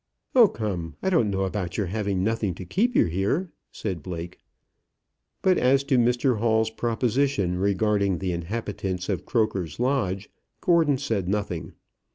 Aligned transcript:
"Oh, 0.33 0.47
come! 0.47 0.95
I 1.03 1.11
don't 1.11 1.29
know 1.29 1.43
about 1.43 1.77
your 1.77 1.85
having 1.85 2.23
nothing 2.23 2.55
to 2.55 2.65
keep 2.65 2.95
you 2.95 3.05
here," 3.05 3.51
said 3.71 4.01
Blake. 4.01 4.39
But 5.43 5.59
as 5.59 5.83
to 5.83 5.97
Mr 5.99 6.39
Hall's 6.39 6.71
proposition 6.71 7.59
regarding 7.59 8.17
the 8.17 8.31
inhabitants 8.31 9.09
of 9.09 9.27
Croker's 9.27 9.79
Lodge, 9.79 10.31
Gordon 10.59 10.97
said 10.97 11.29
nothing. 11.29 11.73